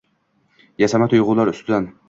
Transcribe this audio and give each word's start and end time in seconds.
Yasama 0.85 1.11
tuyg’ular 1.13 1.55
ustidan. 1.55 1.91